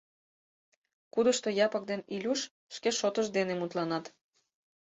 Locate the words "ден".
1.91-2.01